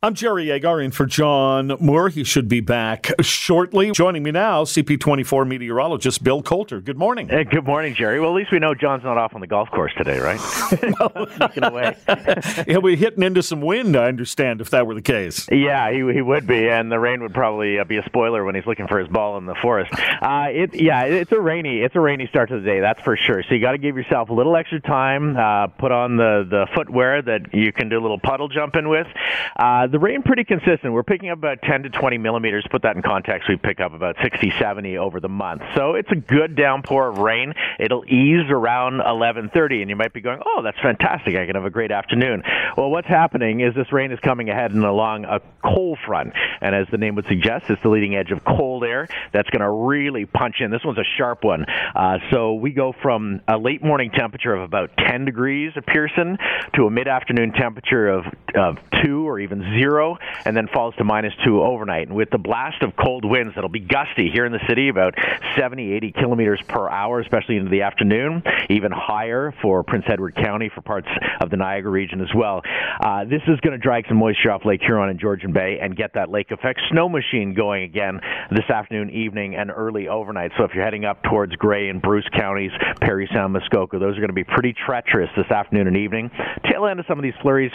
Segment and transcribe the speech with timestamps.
[0.00, 2.08] I'm Jerry Agar in for John Moore.
[2.08, 3.90] He should be back shortly.
[3.90, 6.80] Joining me now, CP24 meteorologist Bill Coulter.
[6.80, 7.28] Good morning.
[7.28, 8.20] Hey, good morning, Jerry.
[8.20, 10.38] Well, at least we know John's not off on the golf course today, right?
[11.36, 11.96] Sneaking away.
[12.68, 15.48] He'll be hitting into some wind, I understand, if that were the case.
[15.50, 18.54] Yeah, he, he would be, and the rain would probably uh, be a spoiler when
[18.54, 19.92] he's looking for his ball in the forest.
[20.22, 23.16] Uh, it, yeah, it's a rainy, it's a rainy start to the day, that's for
[23.16, 23.42] sure.
[23.48, 25.36] So you got to give yourself a little extra time.
[25.36, 29.08] Uh, put on the the footwear that you can do a little puddle jumping with.
[29.56, 30.92] Uh, Uh, the rain pretty consistent.
[30.92, 32.66] We're picking up about 10 to 20 millimeters.
[32.70, 35.62] Put that in context, we pick up about 60, 70 over the month.
[35.74, 37.54] So it's a good downpour of rain.
[37.78, 41.36] It'll ease around 11:30, and you might be going, "Oh, that's fantastic!
[41.36, 42.42] I can have a great afternoon."
[42.76, 46.74] Well, what's happening is this rain is coming ahead and along a cold front, and
[46.74, 49.70] as the name would suggest, it's the leading edge of cold air that's going to
[49.70, 50.70] really punch in.
[50.70, 51.64] This one's a sharp one.
[51.64, 56.38] Uh, so we go from a late morning temperature of about 10 degrees at Pearson
[56.74, 61.32] to a mid-afternoon temperature of, of two or even zero and then falls to minus
[61.44, 62.08] two overnight.
[62.08, 65.14] And with the blast of cold winds that'll be gusty here in the city, about
[65.56, 70.70] 70, 80 kilometers per hour, especially into the afternoon, even higher for Prince Edward County,
[70.74, 71.08] for parts
[71.40, 72.62] of the Niagara region as well.
[73.00, 75.96] Uh, this is going to drag some moisture off Lake Huron and Georgian Bay and
[75.96, 80.52] get that lake effect snow machine going again this afternoon, evening, and early overnight.
[80.56, 84.20] So if you're heading up towards Grey and Bruce counties, Parry Sound, Muskoka, those are
[84.20, 86.30] going to be pretty treacherous this afternoon and evening.
[86.70, 87.72] Tail end of some of these flurries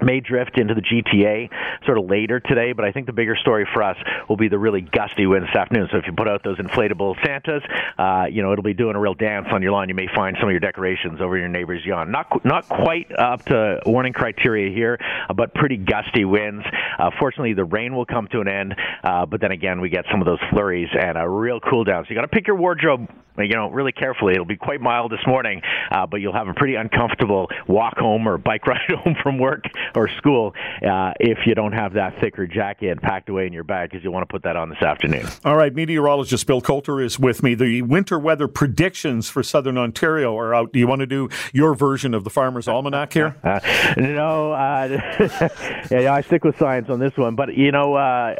[0.00, 1.48] may drift into the GTA
[1.86, 3.96] sort of later today, but I think the bigger story for us
[4.28, 5.88] will be the really gusty winds this afternoon.
[5.92, 7.62] So if you put out those inflatable Santas,
[7.98, 9.88] uh, you know it'll be doing a real dance on your lawn.
[9.88, 12.10] You may find some of your decorations over your neighbor's yawn.
[12.10, 16.64] Not not quite up to warning criteria here, uh, but pretty gusty winds.
[16.98, 20.04] Uh, fortunately, the rain will come to an end, uh, but then again we get
[20.10, 22.04] some of those flurries and a real cool down.
[22.04, 24.34] So you got to pick your wardrobe, you know, really carefully.
[24.34, 28.28] It'll be quite mild this morning, uh, but you'll have a pretty uncomfortable walk home
[28.28, 30.54] or bike ride home from work or school
[30.86, 34.10] uh, if you don't have that thicker jacket packed away in your bag because you
[34.10, 35.26] want to put that on this afternoon.
[35.44, 37.54] All right, meteorologist Bill Coulter is with me.
[37.54, 40.72] The winter weather predictions for southern Ontario are out.
[40.72, 43.36] Do you want to do your version of the Farmer's Almanac here?
[43.42, 43.60] Uh,
[43.96, 44.88] no, uh,
[45.90, 47.34] yeah, I stick with science on this one.
[47.34, 48.34] But you know, uh,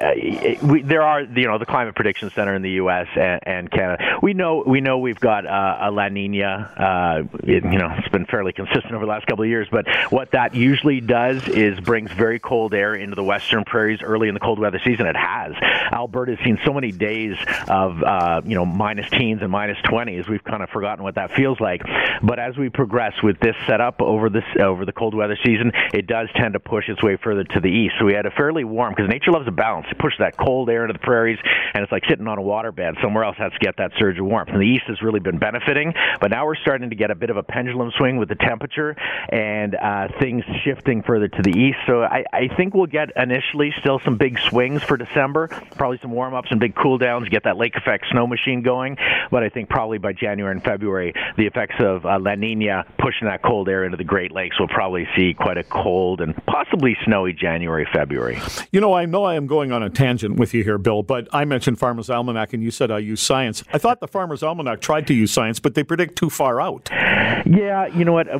[0.62, 3.06] we, there are you know the Climate Prediction Center in the U.S.
[3.16, 4.19] and, and Canada.
[4.22, 6.47] We know we know we've got uh, a La Nina.
[6.77, 9.67] Uh, it, you know, it's been fairly consistent over the last couple of years.
[9.71, 14.28] But what that usually does is brings very cold air into the western prairies early
[14.28, 15.06] in the cold weather season.
[15.06, 15.55] It has.
[15.93, 17.37] Alberta has seen so many days
[17.67, 20.28] of uh, you know minus teens and minus twenties.
[20.28, 21.83] We've kind of forgotten what that feels like.
[22.22, 26.06] But as we progress with this setup over this over the cold weather season, it
[26.06, 27.95] does tend to push its way further to the east.
[27.99, 29.87] So we had a fairly warm because nature loves a balance.
[29.91, 31.39] It pushes that cold air into the prairies,
[31.72, 33.01] and it's like sitting on a waterbed.
[33.03, 34.51] Somewhere else has to get that surge of warmth.
[34.51, 37.30] And the east has really been benefiting, but now we're starting to get a bit
[37.30, 38.96] of a pendulum swing with the temperature
[39.28, 41.78] and uh, things shifting further to the east.
[41.86, 46.10] So I, I think we'll get initially still some big swings for December, probably some
[46.10, 48.96] warm ups and big cool downs, get that lake effect snow machine going.
[49.30, 53.28] But I think probably by January and February, the effects of uh, La Nina pushing
[53.28, 56.96] that cold air into the Great Lakes will probably see quite a cold and possibly
[57.04, 58.41] snowy January, February.
[58.72, 61.28] You know, I know I am going on a tangent with you here, Bill, but
[61.32, 63.62] I mentioned Farmer's Almanac and you said I use science.
[63.72, 66.88] I thought the Farmer's Almanac tried to use science, but they predict too far out.
[66.92, 68.28] Yeah, you know what?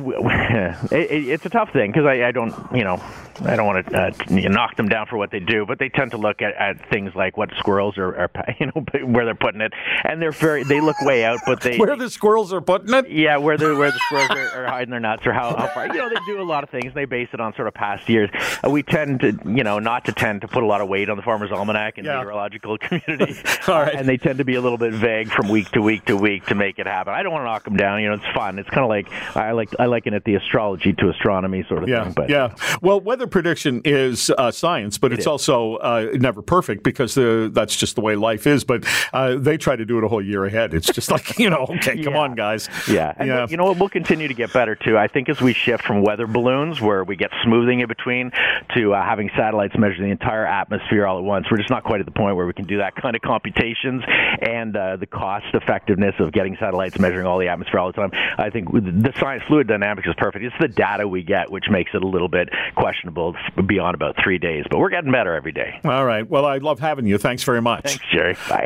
[0.91, 3.01] It, it's a tough thing because I, I don't, you know,
[3.43, 6.11] I don't want to uh, knock them down for what they do, but they tend
[6.11, 9.61] to look at, at things like what squirrels are, are, you know, where they're putting
[9.61, 12.93] it, and they're very, they look way out, but they where the squirrels are putting
[12.93, 13.09] it.
[13.09, 15.87] Yeah, where the where the squirrels are, are hiding their nuts or how, how far.
[15.87, 16.93] You know, they do a lot of things.
[16.93, 18.29] They base it on sort of past years.
[18.65, 21.09] Uh, we tend to, you know, not to tend to put a lot of weight
[21.09, 22.13] on the farmer's almanac in yeah.
[22.13, 23.35] the meteorological community.
[23.67, 23.95] All right.
[23.95, 26.45] and they tend to be a little bit vague from week to week to week
[26.47, 27.13] to make it happen.
[27.13, 28.01] I don't want to knock them down.
[28.01, 28.59] You know, it's fun.
[28.59, 31.89] It's kind of like I like I liken it the astrology to astronomy sort of
[31.89, 32.13] yeah, thing.
[32.13, 35.27] But yeah, well, weather prediction is uh, science, but It it's is.
[35.27, 38.63] also uh, never perfect because uh, that's just the way life is.
[38.63, 40.73] But uh, they try to do it a whole year ahead.
[40.73, 42.19] It's just like you know, okay, come Yeah.
[42.19, 42.69] on, guys.
[42.87, 43.47] Yeah, and Yeah.
[43.49, 43.77] you know what?
[43.79, 44.97] We'll continue to get better too.
[44.97, 48.31] I think as we shift from weather balloons, where we get smoothing in between,
[48.75, 51.99] to uh, having satellites measure the entire atmosphere all at once, we're just not quite
[51.99, 54.03] at the point where we can do that kind of computations
[54.41, 58.11] and uh, the cost effectiveness of getting satellites measuring all the atmosphere all the time.
[58.37, 60.45] I think the science fluid dynamics is perfect.
[60.45, 63.35] It's the data we get which makes it a little bit questionable
[63.65, 65.79] beyond about three days, but we're getting better every day.
[65.83, 66.27] All right.
[66.29, 67.17] Well, I love having you.
[67.17, 67.83] Thanks very much.
[67.83, 68.35] Thanks, Jerry.
[68.49, 68.63] Bye.